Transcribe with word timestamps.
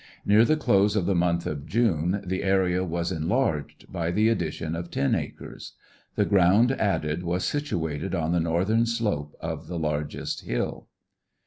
Near 0.25 0.45
the 0.45 0.57
close 0.57 0.95
of 0.95 1.05
the 1.05 1.13
month 1.13 1.45
of 1.45 1.67
June 1.67 2.23
the 2.25 2.41
area 2.41 2.83
was 2.83 3.11
enlarged 3.11 3.93
by 3.93 4.09
the 4.09 4.29
addition 4.29 4.75
of 4.75 4.89
ten 4.89 5.13
acres. 5.13 5.73
The 6.15 6.25
ground 6.25 6.71
added 6.71 7.21
was 7.21 7.45
situated 7.45 8.15
on 8.15 8.31
the 8.31 8.39
northern 8.39 8.87
slope 8.87 9.35
of 9.41 9.67
the 9.67 9.77
largest 9.77 10.41
hill. 10.43 10.87